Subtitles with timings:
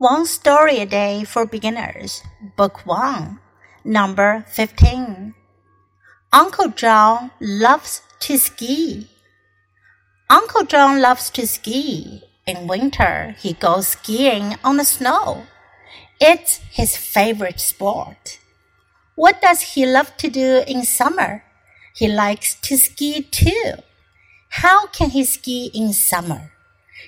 [0.00, 2.22] One Story a Day for Beginners,
[2.56, 3.38] Book 1,
[3.84, 5.34] Number 15.
[6.32, 9.10] Uncle John loves to ski.
[10.30, 12.22] Uncle John loves to ski.
[12.46, 15.44] In winter, he goes skiing on the snow.
[16.18, 18.38] It's his favorite sport.
[19.16, 21.44] What does he love to do in summer?
[21.94, 23.74] He likes to ski too.
[24.64, 26.52] How can he ski in summer?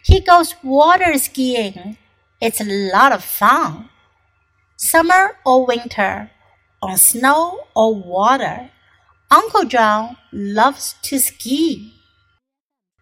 [0.04, 1.96] He goes water skiing
[2.41, 3.89] it's a lot of fun.
[4.78, 6.29] Summer or winter,
[6.82, 8.69] on snow or water,
[9.29, 11.93] Uncle John loves to ski.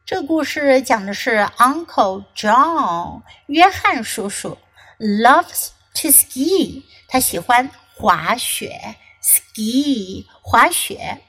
[0.06, 4.58] 这故事讲的是 Uncle John 约翰叔叔
[5.00, 11.22] loves to ski，他喜欢滑雪，ski 滑雪。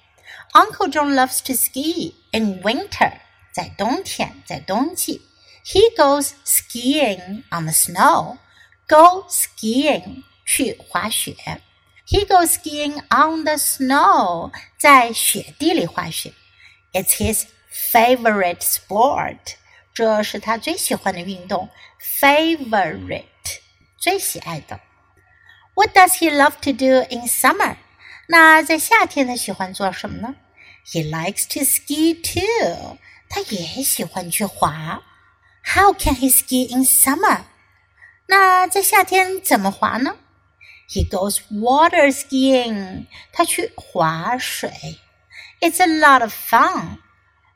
[0.52, 3.12] Uncle John loves to ski in winter，
[3.52, 5.22] 在冬天，在冬季。
[5.64, 8.38] he goes skiing on the snow.
[8.88, 11.34] Go skiing 去滑雪。
[12.06, 16.32] He goes skiing on the snow 在雪地里滑雪。
[16.92, 19.38] It's his favorite sport.
[19.92, 21.68] 这是他最喜欢的运动。
[22.20, 23.24] Favorite
[23.98, 24.80] 最喜爱的。
[25.74, 27.76] What does he love to do in summer?
[28.28, 30.36] 那在夏天他喜欢做什么呢？
[30.86, 32.98] He likes to ski too.
[33.28, 35.02] 他也喜欢去滑。
[35.62, 37.42] how can he ski in summer?
[38.26, 40.16] 那在夏天怎么滑呢？
[40.88, 43.06] He goes water skiing.
[43.32, 45.00] 他去滑水。
[45.60, 46.98] It's a lot of fun.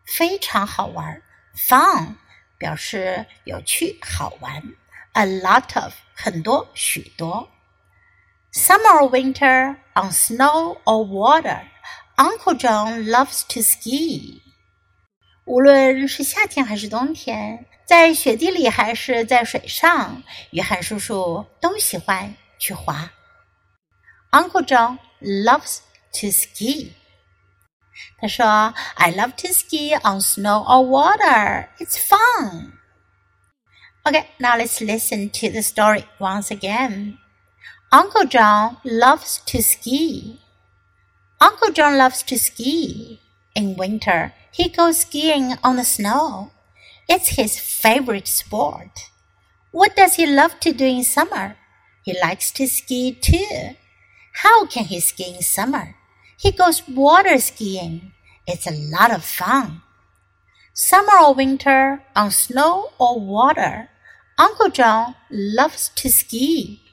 [0.05, 1.23] 非常好玩。
[1.57, 2.17] Fun
[2.59, 4.75] 表示有趣、好玩。
[5.13, 7.51] A lot of 很多、许多。
[8.53, 11.63] Summer or winter, on snow or water,
[12.17, 14.43] Uncle John loves to ski.
[15.45, 23.11] 无论是夏天还是冬天，在雪地里还是在水上，约翰叔叔都喜欢去滑。
[24.31, 25.79] Uncle John loves
[26.13, 26.93] to ski。
[28.19, 31.69] 他说：“I love to ski on snow or water.
[31.79, 32.73] It's fun.”
[34.05, 37.19] Okay, now let's listen to the story once again.
[37.91, 40.39] Uncle John loves to ski.
[41.41, 43.21] Uncle John loves to ski.
[43.55, 46.50] In winter, he goes skiing on the snow.
[47.10, 49.12] It's his favorite sport.
[49.72, 51.58] What does he love to do in summer?
[52.04, 53.76] He likes to ski too.
[54.44, 55.96] How can he ski in summer?
[56.38, 58.14] He goes water skiing.
[58.48, 59.82] It's a lot of fun.
[60.74, 63.90] Summer or winter, on snow or water,
[64.38, 66.85] Uncle John loves to ski.